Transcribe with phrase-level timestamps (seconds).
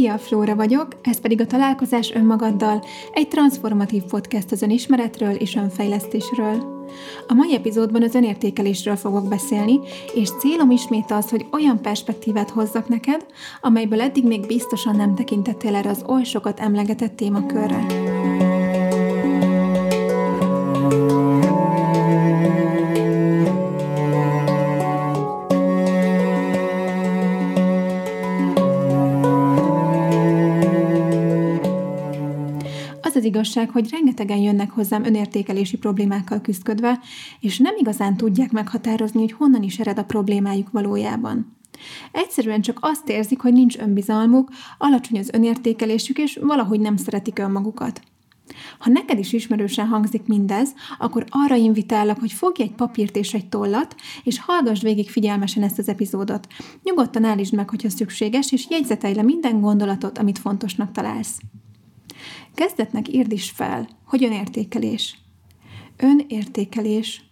[0.00, 6.86] Szia, Flóra vagyok, ez pedig a Találkozás önmagaddal, egy transformatív podcast az önismeretről és önfejlesztésről.
[7.28, 9.80] A mai epizódban az önértékelésről fogok beszélni,
[10.14, 13.26] és célom ismét az, hogy olyan perspektívát hozzak neked,
[13.60, 17.86] amelyből eddig még biztosan nem tekintettél erre az oly sokat emlegetett témakörre.
[33.20, 37.00] Az igazság, hogy rengetegen jönnek hozzám önértékelési problémákkal küzdködve,
[37.40, 41.56] és nem igazán tudják meghatározni, hogy honnan is ered a problémájuk valójában.
[42.12, 48.00] Egyszerűen csak azt érzik, hogy nincs önbizalmuk, alacsony az önértékelésük, és valahogy nem szeretik önmagukat.
[48.78, 53.48] Ha neked is ismerősen hangzik mindez, akkor arra invitálok, hogy fogj egy papírt és egy
[53.48, 56.46] tollat, és hallgass végig figyelmesen ezt az epizódot.
[56.82, 61.40] Nyugodtan állítsd meg, hogyha szükséges, és jegyzetelj le minden gondolatot, amit fontosnak találsz.
[62.60, 65.18] Kezdetnek írd is fel, hogy önértékelés.
[65.96, 67.24] Önértékelés.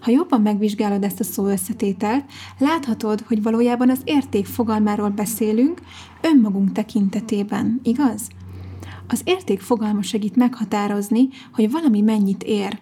[0.00, 2.24] Ha jobban megvizsgálod ezt a szó összetételt,
[2.58, 5.80] láthatod, hogy valójában az érték fogalmáról beszélünk
[6.20, 8.28] önmagunk tekintetében, igaz?
[9.08, 12.78] Az érték fogalma segít meghatározni, hogy valami mennyit ér.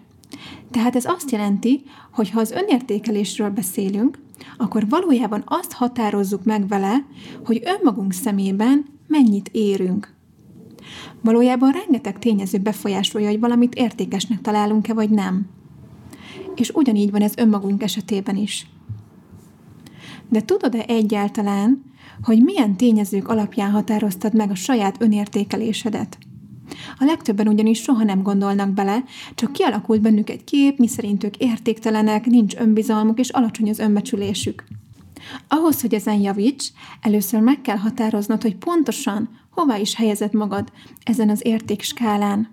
[0.71, 4.19] Tehát ez azt jelenti, hogy ha az önértékelésről beszélünk,
[4.57, 7.07] akkor valójában azt határozzuk meg vele,
[7.45, 10.19] hogy önmagunk szemében mennyit érünk.
[11.21, 15.47] Valójában rengeteg tényező befolyásolja, hogy valamit értékesnek találunk-e vagy nem.
[16.55, 18.67] És ugyanígy van ez önmagunk esetében is.
[20.29, 21.83] De tudod-e egyáltalán,
[22.23, 26.19] hogy milyen tényezők alapján határoztad meg a saját önértékelésedet?
[26.99, 29.05] A legtöbben ugyanis soha nem gondolnak bele,
[29.35, 34.65] csak kialakult bennük egy kép, miszerint ők értéktelenek, nincs önbizalmuk és alacsony az önbecsülésük.
[35.49, 36.69] Ahhoz, hogy ezen javíts,
[37.01, 40.73] először meg kell határoznod, hogy pontosan hová is helyezed magad
[41.03, 42.49] ezen az értékskálán.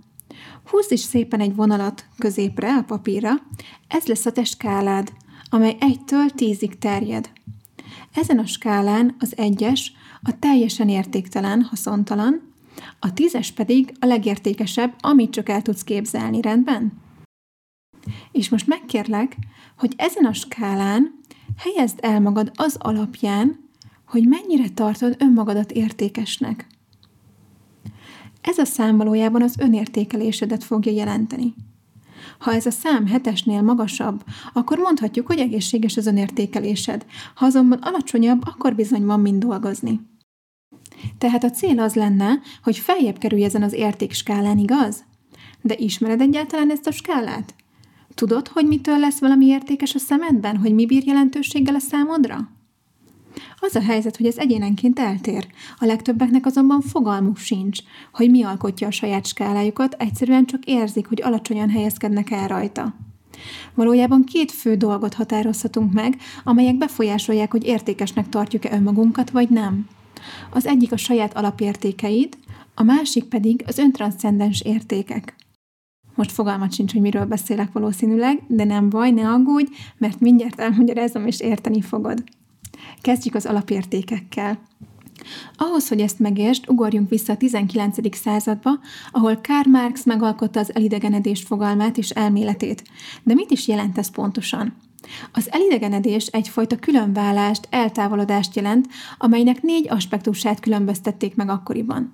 [0.69, 3.33] Húzd is szépen egy vonalat középre a papírra,
[3.87, 5.13] ez lesz a te skálád,
[5.49, 7.31] amely egytől tízig terjed.
[8.13, 12.53] Ezen a skálán az egyes a teljesen értéktelen, haszontalan,
[12.99, 16.93] a tízes pedig a legértékesebb, amit csak el tudsz képzelni, rendben?
[18.31, 19.37] És most megkérlek,
[19.77, 21.19] hogy ezen a skálán
[21.57, 23.69] helyezd el magad az alapján,
[24.05, 26.67] hogy mennyire tartod önmagadat értékesnek.
[28.47, 31.53] Ez a szám valójában az önértékelésedet fogja jelenteni.
[32.39, 37.05] Ha ez a szám hetesnél magasabb, akkor mondhatjuk, hogy egészséges az önértékelésed.
[37.35, 39.99] Ha azonban alacsonyabb, akkor bizony van mind dolgozni.
[41.17, 45.03] Tehát a cél az lenne, hogy feljebb kerülj ezen az értékskálán, igaz?
[45.61, 47.55] De ismered egyáltalán ezt a skálát?
[48.13, 52.56] Tudod, hogy mitől lesz valami értékes a szemedben, hogy mi bír jelentőséggel a számodra?
[53.59, 55.47] Az a helyzet, hogy ez egyénenként eltér.
[55.79, 57.79] A legtöbbeknek azonban fogalmuk sincs,
[58.13, 62.95] hogy mi alkotja a saját skálájukat, egyszerűen csak érzik, hogy alacsonyan helyezkednek el rajta.
[63.73, 69.87] Valójában két fő dolgot határozhatunk meg, amelyek befolyásolják, hogy értékesnek tartjuk-e önmagunkat, vagy nem.
[70.49, 72.37] Az egyik a saját alapértékeid,
[72.75, 75.35] a másik pedig az öntranszcendens értékek.
[76.15, 81.25] Most fogalmat sincs, hogy miről beszélek valószínűleg, de nem baj, ne aggódj, mert mindjárt elmagyarázom
[81.25, 82.23] és érteni fogod.
[83.07, 84.59] Kezdjük az alapértékekkel.
[85.57, 88.17] Ahhoz, hogy ezt megértsd, ugorjunk vissza a 19.
[88.17, 88.69] századba,
[89.11, 92.83] ahol Karl Marx megalkotta az elidegenedés fogalmát és elméletét.
[93.23, 94.73] De mit is jelent ez pontosan?
[95.33, 102.13] Az elidegenedés egyfajta különválást, eltávolodást jelent, amelynek négy aspektusát különböztették meg akkoriban.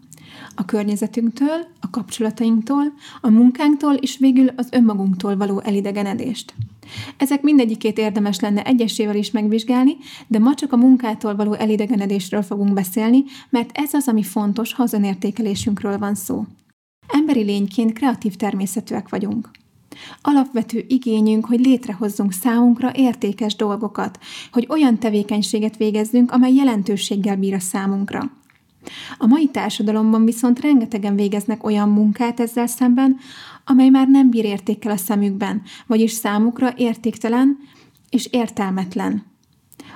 [0.55, 6.53] A környezetünktől, a kapcsolatainktól, a munkánktól és végül az önmagunktól való elidegenedést.
[7.17, 9.95] Ezek mindegyikét érdemes lenne egyesével is megvizsgálni,
[10.27, 14.83] de ma csak a munkától való elidegenedésről fogunk beszélni, mert ez az, ami fontos, ha
[14.83, 16.45] az önértékelésünkről van szó.
[17.07, 19.49] Emberi lényként kreatív természetűek vagyunk.
[20.21, 24.19] Alapvető igényünk, hogy létrehozzunk számunkra értékes dolgokat,
[24.51, 28.31] hogy olyan tevékenységet végezzünk, amely jelentőséggel bír a számunkra.
[29.17, 33.17] A mai társadalomban viszont rengetegen végeznek olyan munkát ezzel szemben,
[33.65, 37.57] amely már nem bír értékkel a szemükben, vagyis számukra értéktelen
[38.09, 39.31] és értelmetlen.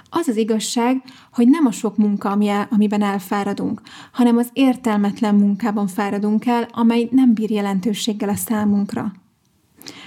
[0.10, 1.02] Az az igazság,
[1.34, 3.82] hogy nem a sok munka, ami amiben elfáradunk,
[4.12, 9.12] hanem az értelmetlen munkában fáradunk el, amely nem bír jelentőséggel a számunkra.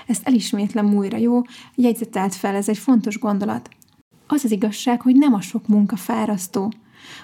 [0.06, 1.42] Ezt elismétlem újra, jó?
[1.74, 3.68] Jegyzetelt fel, ez egy fontos gondolat.
[4.26, 6.72] Az az igazság, hogy nem a sok munka fárasztó,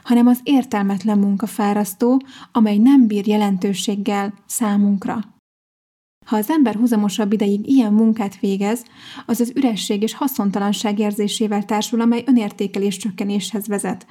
[0.02, 5.34] hanem az értelmetlen munka fárasztó, amely nem bír jelentőséggel számunkra.
[6.26, 8.84] Ha az ember húzamosabb ideig ilyen munkát végez,
[9.26, 14.06] az az üresség és haszontalanság érzésével társul, amely önértékelés csökkenéshez vezet.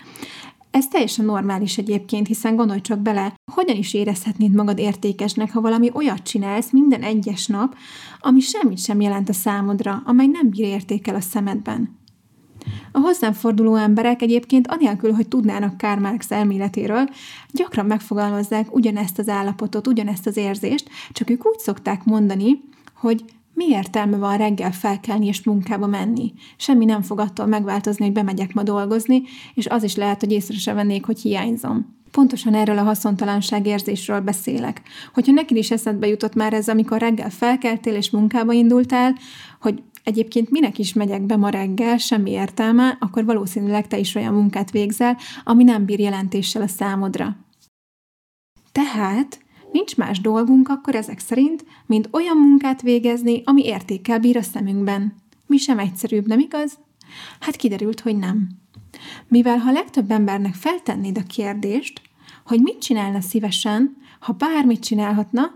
[0.71, 5.89] Ez teljesen normális egyébként, hiszen gondolj csak bele, hogyan is érezhetnéd magad értékesnek, ha valami
[5.93, 7.75] olyat csinálsz minden egyes nap,
[8.19, 11.94] ami semmit sem jelent a számodra, amely nem bír értékel a szemedben.
[12.95, 17.09] A hozzám forduló emberek egyébként anélkül, hogy tudnának Karl Marx elméletéről,
[17.51, 22.61] gyakran megfogalmazzák ugyanezt az állapotot, ugyanezt az érzést, csak ők úgy szokták mondani,
[22.93, 26.33] hogy mi értelme van reggel felkelni és munkába menni?
[26.57, 29.21] Semmi nem fog attól megváltozni, hogy bemegyek ma dolgozni,
[29.53, 31.95] és az is lehet, hogy észre se vennék, hogy hiányzom.
[32.11, 34.81] Pontosan erről a haszontalanság érzésről beszélek.
[35.13, 39.15] Hogyha neked is eszedbe jutott már ez, amikor reggel felkeltél és munkába indultál,
[39.61, 44.33] hogy egyébként minek is megyek be ma reggel, semmi értelme, akkor valószínűleg te is olyan
[44.33, 47.37] munkát végzel, ami nem bír jelentéssel a számodra.
[48.71, 49.39] Tehát
[49.71, 55.13] nincs más dolgunk akkor ezek szerint, mint olyan munkát végezni, ami értékkel bír a szemünkben.
[55.47, 56.77] Mi sem egyszerűbb, nem igaz?
[57.39, 58.49] Hát kiderült, hogy nem.
[59.27, 62.01] Mivel ha legtöbb embernek feltennéd a kérdést,
[62.45, 65.51] hogy mit csinálna szívesen, ha bármit csinálhatna,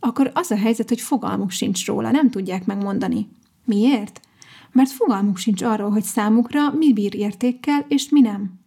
[0.00, 3.28] akkor az a helyzet, hogy fogalmuk sincs róla, nem tudják megmondani.
[3.64, 4.20] Miért?
[4.72, 8.60] Mert fogalmuk sincs arról, hogy számukra mi bír értékkel, és mi nem.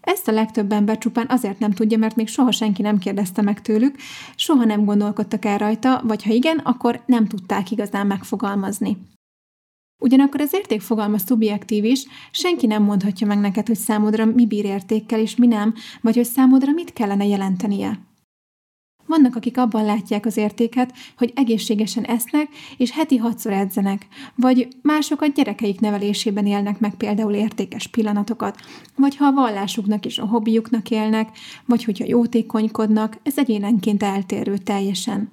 [0.00, 3.62] Ezt a legtöbb ember csupán azért nem tudja, mert még soha senki nem kérdezte meg
[3.62, 3.96] tőlük,
[4.34, 8.96] soha nem gondolkodtak el rajta, vagy ha igen, akkor nem tudták igazán megfogalmazni.
[9.98, 15.20] Ugyanakkor az értékfogalma szubjektív is, senki nem mondhatja meg neked, hogy számodra mi bír értékkel
[15.20, 18.05] és mi nem, vagy hogy számodra mit kellene jelentenie.
[19.16, 25.20] Vannak, akik abban látják az értéket, hogy egészségesen esznek, és heti hatszor edzenek, vagy mások
[25.20, 28.56] a gyerekeik nevelésében élnek meg például értékes pillanatokat,
[28.96, 31.28] vagy ha a vallásuknak és a hobbiuknak élnek,
[31.66, 35.28] vagy hogyha jótékonykodnak, ez egyénenként eltérő teljesen.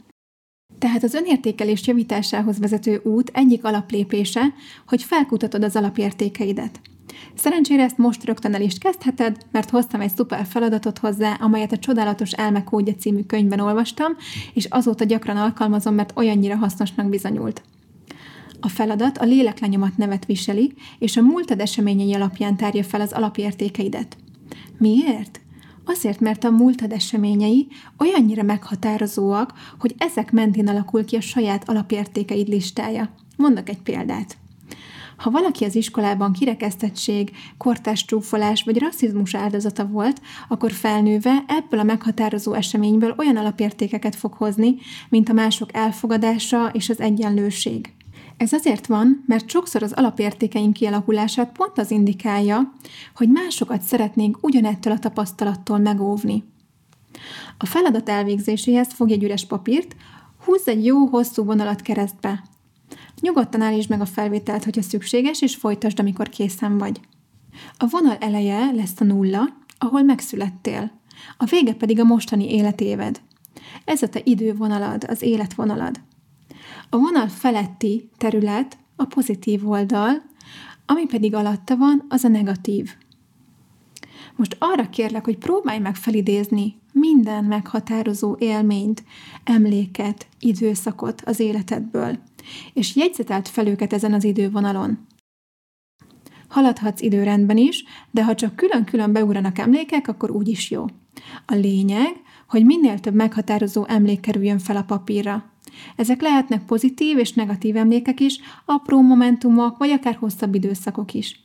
[0.80, 4.54] Tehát az önértékelés javításához vezető út egyik alaplépése,
[4.88, 6.80] hogy felkutatod az alapértékeidet–
[7.36, 11.78] Szerencsére ezt most rögtön el is kezdheted, mert hoztam egy szuper feladatot hozzá, amelyet a
[11.78, 14.16] Csodálatos Elmekódja című könyvben olvastam,
[14.54, 17.62] és azóta gyakran alkalmazom, mert olyannyira hasznosnak bizonyult.
[18.60, 24.18] A feladat a léleklenyomat nevet viseli, és a múltad eseményei alapján tárja fel az alapértékeidet.
[24.78, 25.42] Miért?
[25.86, 27.68] Azért, mert a múltad eseményei
[27.98, 33.10] olyannyira meghatározóak, hogy ezek mentén alakul ki a saját alapértékeid listája.
[33.38, 34.38] Mondok egy példát.
[35.18, 41.84] Ha valaki az iskolában kirekesztettség, kortás csúfolás vagy rasszizmus áldozata volt, akkor felnőve ebből a
[41.84, 44.76] meghatározó eseményből olyan alapértékeket fog hozni,
[45.10, 47.94] mint a mások elfogadása és az egyenlőség.
[48.38, 52.74] Ez azért van, mert sokszor az alapértékeink kialakulását pont az indikálja,
[53.16, 56.44] hogy másokat szeretnénk ugyanettől a tapasztalattól megóvni.
[57.58, 59.96] A feladat elvégzéséhez fogj egy üres papírt,
[60.46, 62.44] húzz egy jó hosszú vonalat keresztbe.
[63.24, 67.00] Nyugodtan állítsd meg a felvételt, hogyha szükséges, és folytasd, amikor készen vagy.
[67.78, 70.92] A vonal eleje lesz a nulla, ahol megszülettél.
[71.38, 73.22] A vége pedig a mostani életéved.
[73.86, 76.02] Ez a te idővonalad, az életvonalad.
[76.90, 80.22] A vonal feletti terület a pozitív oldal,
[80.86, 82.96] ami pedig alatta van, az a negatív.
[84.36, 89.04] Most arra kérlek, hogy próbálj meg felidézni minden meghatározó élményt,
[89.44, 92.18] emléket, időszakot az életedből–
[92.74, 95.08] és jegyzetelt fel őket ezen az idővonalon.
[96.48, 100.86] Haladhatsz időrendben is, de ha csak külön-külön beugranak emlékek, akkor úgy is jó.
[101.46, 105.52] A lényeg, hogy minél több meghatározó emlék kerüljön fel a papírra.
[105.96, 111.43] Ezek lehetnek pozitív és negatív emlékek is, apró momentumok, vagy akár hosszabb időszakok is.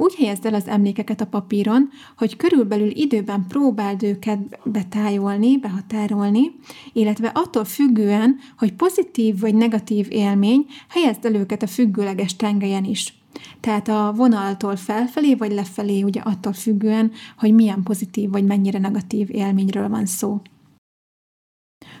[0.00, 6.50] Úgy helyezd el az emlékeket a papíron, hogy körülbelül időben próbáld őket betájolni, behatárolni,
[6.92, 13.14] illetve attól függően, hogy pozitív vagy negatív élmény, helyezd el őket a függőleges tengelyen is.
[13.60, 19.28] Tehát a vonaltól felfelé vagy lefelé, ugye attól függően, hogy milyen pozitív vagy mennyire negatív
[19.30, 20.40] élményről van szó.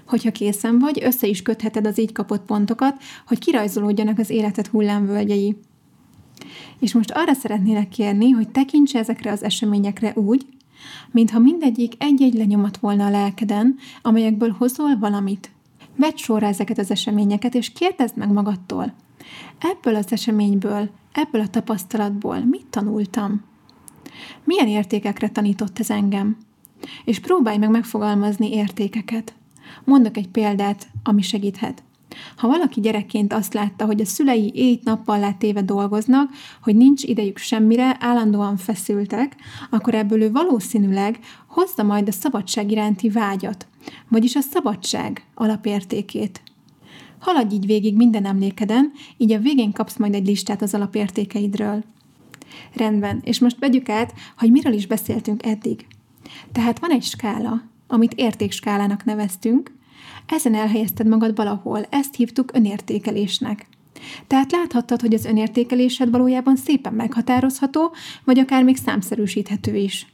[0.06, 5.56] Hogyha készen vagy, össze is kötheted az így kapott pontokat, hogy kirajzolódjanak az életed hullámvölgyei.
[6.78, 10.46] És most arra szeretnélek kérni, hogy tekints ezekre az eseményekre úgy,
[11.10, 15.50] mintha mindegyik egy-egy lenyomat volna a lelkeden, amelyekből hozol valamit.
[15.96, 18.94] Vedd sorra ezeket az eseményeket, és kérdezd meg magadtól.
[19.58, 23.42] Ebből az eseményből, ebből a tapasztalatból mit tanultam?
[24.44, 26.36] Milyen értékekre tanított ez engem?
[27.04, 29.34] És próbálj meg megfogalmazni értékeket.
[29.84, 31.82] Mondok egy példát, ami segíthet.
[32.40, 36.30] Ha valaki gyerekként azt látta, hogy a szülei éjt-nappal látéve dolgoznak,
[36.62, 39.36] hogy nincs idejük semmire, állandóan feszültek,
[39.70, 43.66] akkor ebből ő valószínűleg hozza majd a szabadság iránti vágyat,
[44.08, 46.42] vagyis a szabadság alapértékét.
[47.18, 51.84] Haladj így végig minden emlékeden, így a végén kapsz majd egy listát az alapértékeidről.
[52.74, 55.86] Rendben, és most vegyük át, hogy miről is beszéltünk eddig.
[56.52, 59.78] Tehát van egy skála, amit értékskálának neveztünk,
[60.30, 63.66] ezen elhelyezted magad valahol, ezt hívtuk önértékelésnek.
[64.26, 67.94] Tehát láthattad, hogy az önértékelésed valójában szépen meghatározható,
[68.24, 70.06] vagy akár még számszerűsíthető is.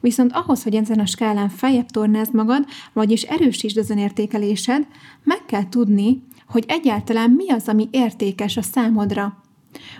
[0.00, 4.86] Viszont ahhoz, hogy ezen a skálán feljebb tornázd magad, vagyis erősítsd az önértékelésed,
[5.24, 9.42] meg kell tudni, hogy egyáltalán mi az, ami értékes a számodra.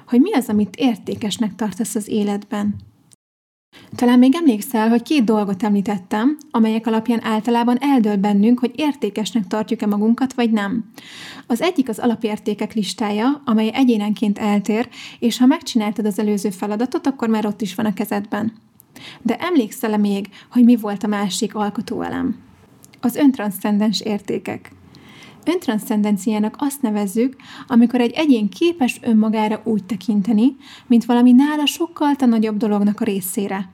[0.06, 2.76] Hogy mi az, amit értékesnek tartasz az életben.
[3.96, 9.86] Talán még emlékszel, hogy két dolgot említettem, amelyek alapján általában eldől bennünk, hogy értékesnek tartjuk-e
[9.86, 10.84] magunkat, vagy nem.
[11.46, 17.28] Az egyik az alapértékek listája, amely egyénenként eltér, és ha megcsináltad az előző feladatot, akkor
[17.28, 18.52] már ott is van a kezedben.
[19.22, 22.36] De emlékszel-e még, hogy mi volt a másik alkotóelem?
[23.00, 24.72] Az öntranszcendens értékek.
[25.48, 27.36] Öntranszcendenciának azt nevezzük,
[27.66, 33.68] amikor egy egyén képes önmagára úgy tekinteni, mint valami nála sokkal nagyobb dolognak a részére.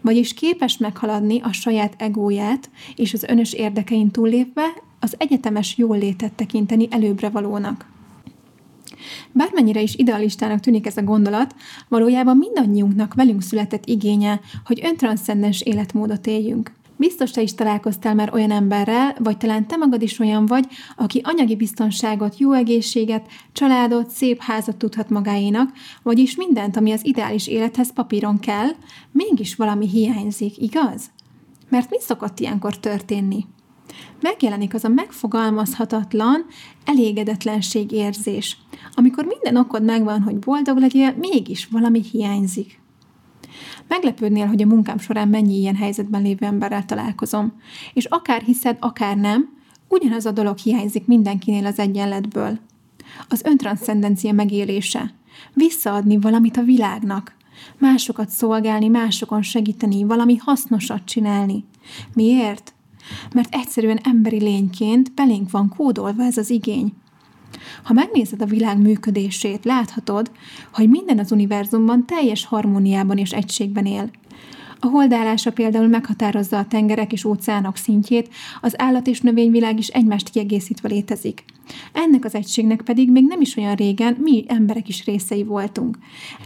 [0.00, 4.66] Vagyis képes meghaladni a saját egóját és az önös érdekein túllépve
[5.00, 7.86] az egyetemes jól létet tekinteni előbbre valónak.
[9.32, 11.54] Bármennyire is idealistának tűnik ez a gondolat,
[11.88, 16.72] valójában mindannyiunknak velünk született igénye, hogy öntranszcendens életmódot éljünk.
[16.96, 21.20] Biztos te is találkoztál már olyan emberrel, vagy talán te magad is olyan vagy, aki
[21.24, 25.72] anyagi biztonságot, jó egészséget, családot, szép házat tudhat magáénak,
[26.02, 28.68] vagyis mindent, ami az ideális élethez papíron kell,
[29.12, 31.10] mégis valami hiányzik, igaz?
[31.68, 33.46] Mert mi szokott ilyenkor történni?
[34.20, 36.46] Megjelenik az a megfogalmazhatatlan
[36.84, 38.56] elégedetlenség érzés,
[38.94, 42.82] amikor minden okod megvan, hogy boldog legyél, mégis valami hiányzik.
[43.88, 47.52] Meglepődnél, hogy a munkám során mennyi ilyen helyzetben lévő emberrel találkozom.
[47.92, 49.48] És akár hiszed, akár nem,
[49.88, 52.58] ugyanaz a dolog hiányzik mindenkinél az egyenletből.
[53.28, 55.14] Az öntranszcendencia megélése.
[55.52, 57.34] Visszaadni valamit a világnak.
[57.78, 61.64] Másokat szolgálni, másokon segíteni, valami hasznosat csinálni.
[62.14, 62.74] Miért?
[63.34, 66.92] Mert egyszerűen emberi lényként belénk van kódolva ez az igény.
[67.84, 70.30] Ha megnézed a világ működését, láthatod,
[70.72, 74.10] hogy minden az univerzumban teljes harmóniában és egységben él.
[74.80, 78.28] A holdállása például meghatározza a tengerek és óceánok szintjét,
[78.60, 81.44] az állat és növényvilág is egymást kiegészítve létezik.
[81.92, 85.98] Ennek az egységnek pedig még nem is olyan régen mi emberek is részei voltunk.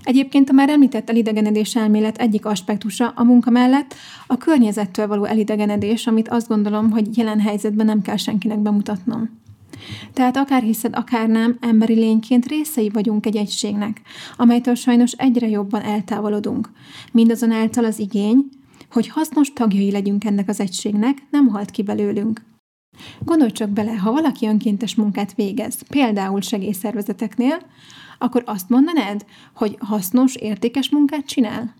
[0.02, 3.94] Egyébként a már említett elidegenedés elmélet egyik aspektusa a munka mellett
[4.26, 9.46] a környezettől való elidegenedés, amit azt gondolom, hogy jelen helyzetben nem kell senkinek bemutatnom.
[10.12, 14.00] Tehát akár hiszed, akár nem, emberi lényként részei vagyunk egy egységnek,
[14.36, 16.70] amelytől sajnos egyre jobban eltávolodunk.
[17.12, 18.48] Mindazonáltal az igény,
[18.90, 22.42] hogy hasznos tagjai legyünk ennek az egységnek, nem halt ki belőlünk.
[23.24, 27.58] Gondolj csak bele, ha valaki önkéntes munkát végez, például segélyszervezeteknél,
[28.18, 31.74] akkor azt mondanád, hogy hasznos, értékes munkát csinál?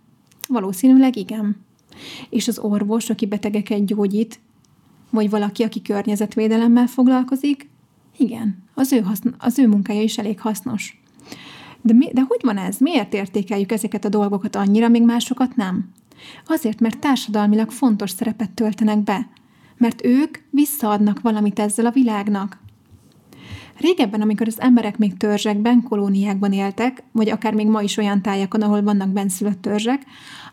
[0.48, 1.56] Valószínűleg igen.
[2.28, 4.40] És az orvos, aki betegeket gyógyít,
[5.10, 7.68] vagy valaki, aki környezetvédelemmel foglalkozik,
[8.18, 11.00] igen, az ő, haszn- az ő munkája is elég hasznos.
[11.80, 12.78] De, mi, de hogy van ez?
[12.78, 15.88] Miért értékeljük ezeket a dolgokat annyira, még másokat nem?
[16.46, 19.28] Azért, mert társadalmilag fontos szerepet töltenek be.
[19.76, 22.58] Mert ők visszaadnak valamit ezzel a világnak.
[23.78, 28.62] Régebben, amikor az emberek még törzsekben, kolóniákban éltek, vagy akár még ma is olyan tájakon,
[28.62, 30.04] ahol vannak benszülött törzsek,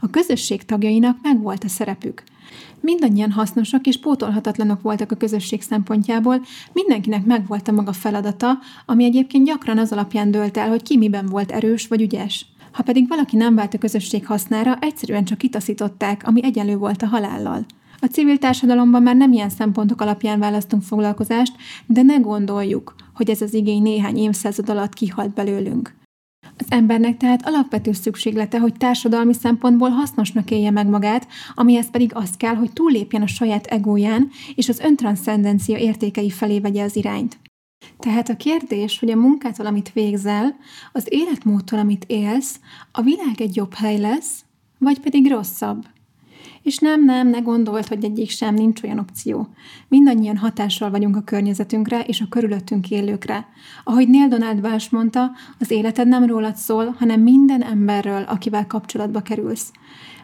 [0.01, 2.23] a közösség tagjainak megvolt a szerepük–
[2.79, 6.41] Mindannyian hasznosak és pótolhatatlanok voltak a közösség szempontjából,
[6.73, 11.25] mindenkinek megvolt a maga feladata, ami egyébként gyakran az alapján dölt el, hogy ki miben
[11.25, 12.45] volt erős vagy ügyes.
[12.71, 17.07] Ha pedig valaki nem vált a közösség hasznára, egyszerűen csak kitaszították, ami egyenlő volt a
[17.07, 17.65] halállal.
[17.99, 21.53] A civil társadalomban már nem ilyen szempontok alapján választunk foglalkozást,
[21.85, 25.95] de ne gondoljuk, hogy ez az igény néhány évszázad alatt kihalt belőlünk.
[26.57, 32.29] Az embernek tehát alapvető szükséglete, hogy társadalmi szempontból hasznosnak élje meg magát, amihez pedig az
[32.37, 37.37] kell, hogy túllépjen a saját egóján, és az öntranszcendencia értékei felé vegye az irányt.
[37.99, 40.55] Tehát a kérdés, hogy a munkától, amit végzel,
[40.91, 42.59] az életmódtól, amit élsz,
[42.91, 44.45] a világ egy jobb hely lesz,
[44.77, 45.85] vagy pedig rosszabb.
[46.65, 49.47] És nem, nem, ne gondolt, hogy egyik sem, nincs olyan opció.
[49.87, 53.47] Mindannyian hatással vagyunk a környezetünkre és a körülöttünk élőkre.
[53.83, 59.21] Ahogy Neil Donald Walsh mondta, az életed nem rólad szól, hanem minden emberről, akivel kapcsolatba
[59.21, 59.71] kerülsz.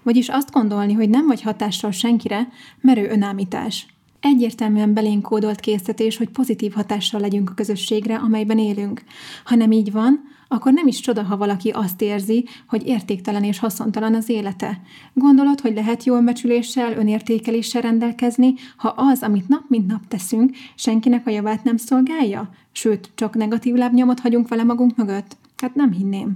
[0.03, 2.47] Vagyis azt gondolni, hogy nem vagy hatással senkire,
[2.79, 3.85] merő önállítás.
[4.19, 9.03] Egyértelműen belénk kódolt készítés, hogy pozitív hatással legyünk a közösségre, amelyben élünk.
[9.43, 10.21] Ha nem így van,
[10.53, 14.81] akkor nem is csoda, ha valaki azt érzi, hogy értéktelen és haszontalan az élete.
[15.13, 21.27] Gondolod, hogy lehet jól becsüléssel, önértékeléssel rendelkezni, ha az, amit nap mint nap teszünk, senkinek
[21.27, 22.49] a javát nem szolgálja?
[22.71, 25.37] Sőt, csak negatív lábnyomot hagyunk vele magunk mögött?
[25.57, 26.35] Hát nem hinném.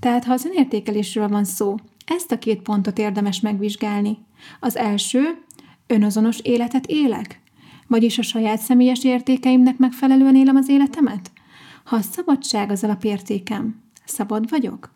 [0.00, 1.74] Tehát, ha az önértékelésről van szó,
[2.06, 4.18] ezt a két pontot érdemes megvizsgálni.
[4.60, 5.20] Az első,
[5.86, 7.40] önazonos életet élek?
[7.86, 11.30] Vagyis a saját személyes értékeimnek megfelelően élem az életemet?
[11.84, 14.92] Ha a szabadság az alapértékem, szabad vagyok?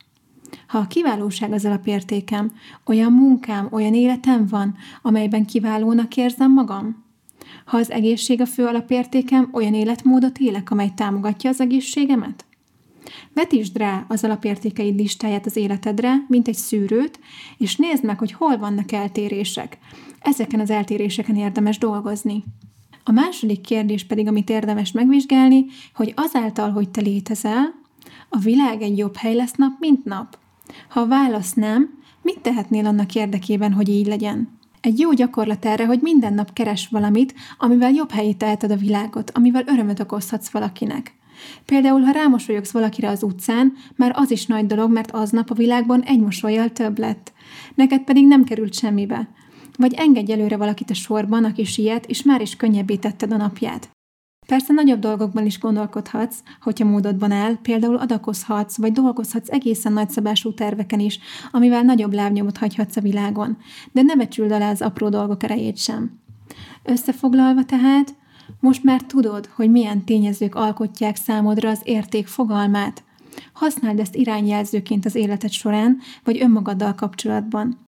[0.67, 2.53] Ha a kiválóság az alapértékem,
[2.87, 7.05] olyan munkám, olyan életem van, amelyben kiválónak érzem magam?
[7.65, 12.45] Ha az egészség a fő alapértékem, olyan életmódot élek, amely támogatja az egészségemet?
[13.35, 17.21] Vetítsd rá az alapértékeid listáját az életedre, mint egy szűrőt,
[17.59, 19.79] és nézd meg, hogy hol vannak eltérések.
[20.21, 22.45] Ezeken az eltéréseken érdemes dolgozni.
[23.09, 27.75] A második kérdés pedig, amit érdemes megvizsgálni, hogy azáltal, hogy te létezel,
[28.29, 30.39] a világ egy jobb hely lesz nap, mint nap.
[30.89, 34.59] Ha a válasz nem, mit tehetnél annak érdekében, hogy így legyen?
[34.81, 39.31] Egy jó gyakorlat erre, hogy minden nap keres valamit, amivel jobb helyét teheted a világot,
[39.35, 41.15] amivel örömöt okozhatsz valakinek.
[41.65, 46.03] Például, ha rámosolyogsz valakire az utcán, már az is nagy dolog, mert aznap a világban
[46.03, 47.33] egy mosolyjal több lett.
[47.75, 49.29] Neked pedig nem került semmibe.
[49.79, 53.91] Vagy engedj előre valakit a sorban, aki siet, és már is könnyebbé tetted a napját.
[54.47, 61.01] Persze nagyobb dolgokban is gondolkodhatsz, hogyha módodban áll, például adakozhatsz, vagy dolgozhatsz egészen nagyszabású terveken
[61.01, 61.19] is,
[61.51, 63.57] amivel nagyobb lábnyomot hagyhatsz a világon,
[63.93, 66.21] de ne becsüld alá az apró dolgok erejét sem.
[66.83, 68.15] Összefoglalva tehát,
[68.61, 73.03] most már tudod, hogy milyen tényezők alkotják számodra az érték fogalmát.
[73.53, 77.88] Használd ezt irányjelzőként az életed során, vagy önmagaddal kapcsolatban.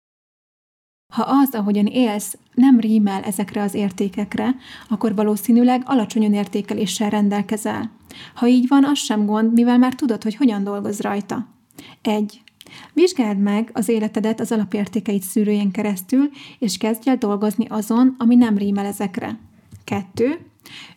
[1.14, 4.56] Ha az, ahogyan élsz, nem rímel ezekre az értékekre,
[4.90, 7.92] akkor valószínűleg alacsony önértékeléssel rendelkezel.
[8.34, 11.48] Ha így van, az sem gond, mivel már tudod, hogy hogyan dolgoz rajta.
[12.02, 12.42] 1.
[12.94, 18.58] Vizsgáld meg az életedet az alapértékeit szűrőjén keresztül, és kezdj el dolgozni azon, ami nem
[18.58, 19.40] rímel ezekre.
[19.84, 20.40] 2.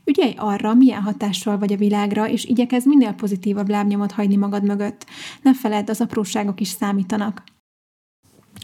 [0.04, 5.06] Ügyelj arra, milyen hatással vagy a világra, és igyekezz minél pozitívabb lábnyomot hagyni magad mögött.
[5.42, 7.42] Ne feledd, az apróságok is számítanak.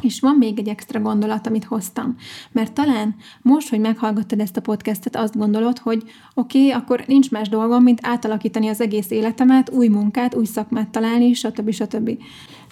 [0.03, 2.17] És van még egy extra gondolat, amit hoztam.
[2.53, 6.03] Mert talán most, hogy meghallgattad ezt a podcastet, azt gondolod, hogy
[6.35, 10.89] oké, okay, akkor nincs más dolgom, mint átalakítani az egész életemet, új munkát, új szakmát
[10.89, 11.71] találni, stb.
[11.71, 12.11] stb.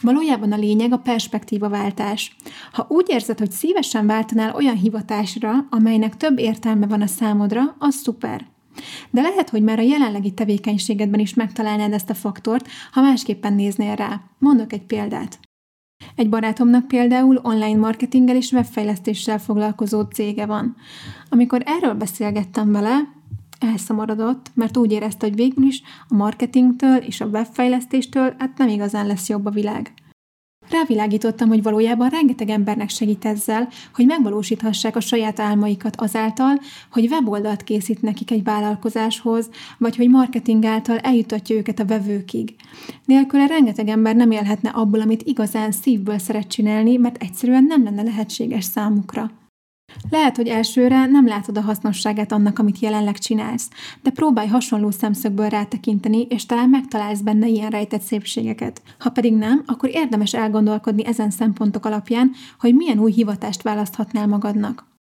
[0.02, 2.36] Valójában a lényeg a perspektíva váltás.
[2.72, 7.94] Ha úgy érzed, hogy szívesen váltanál olyan hivatásra, amelynek több értelme van a számodra, az
[7.94, 8.46] szuper.
[9.10, 13.94] De lehet, hogy már a jelenlegi tevékenységedben is megtalálnád ezt a faktort, ha másképpen néznél
[13.94, 14.20] rá.
[14.38, 15.38] Mondok egy példát.
[16.14, 20.76] Egy barátomnak például online marketinggel és webfejlesztéssel foglalkozó cége van.
[21.28, 23.12] Amikor erről beszélgettem vele,
[23.58, 29.06] elszomorodott, mert úgy érezte, hogy végül is a marketingtől és a webfejlesztéstől hát nem igazán
[29.06, 29.92] lesz jobb a világ.
[30.70, 37.64] Rávilágítottam, hogy valójában rengeteg embernek segít ezzel, hogy megvalósíthassák a saját álmaikat azáltal, hogy weboldalt
[37.64, 39.48] készít nekik egy vállalkozáshoz,
[39.78, 42.54] vagy hogy marketing által eljutatja őket a vevőkig.
[43.04, 48.02] Nélküle rengeteg ember nem élhetne abból, amit igazán szívből szeret csinálni, mert egyszerűen nem lenne
[48.02, 49.30] lehetséges számukra.
[50.10, 53.68] Lehet, hogy elsőre nem látod a hasznosságát annak, amit jelenleg csinálsz,
[54.02, 58.82] de próbálj hasonló szemszögből rátekinteni, és talán megtalálsz benne ilyen rejtett szépségeket.
[58.98, 64.92] Ha pedig nem, akkor érdemes elgondolkodni ezen szempontok alapján, hogy milyen új hivatást választhatnál magadnak.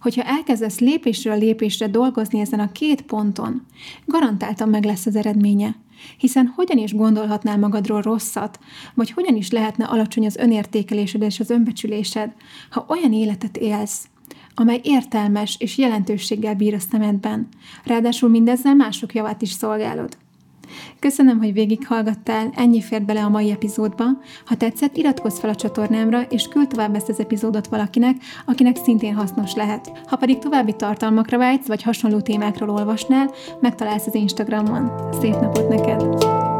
[0.00, 3.66] Hogyha elkezdesz lépésről lépésre dolgozni ezen a két ponton,
[4.06, 5.74] garantáltan meg lesz az eredménye.
[6.18, 8.58] Hiszen hogyan is gondolhatnál magadról rosszat,
[8.94, 12.32] vagy hogyan is lehetne alacsony az önértékelésed és az önbecsülésed,
[12.70, 14.06] ha olyan életet élsz,
[14.54, 17.48] amely értelmes és jelentőséggel bír a szemedben.
[17.84, 20.16] Ráadásul mindezzel mások javát is szolgálod.
[20.98, 24.04] Köszönöm, hogy végighallgattál, ennyi fért bele a mai epizódba.
[24.46, 29.14] Ha tetszett, iratkozz fel a csatornámra, és küld tovább ezt az epizódot valakinek, akinek szintén
[29.14, 30.02] hasznos lehet.
[30.06, 34.90] Ha pedig további tartalmakra vágysz, vagy hasonló témákról olvasnál, megtalálsz az Instagramon.
[35.20, 36.50] Szép napot neked!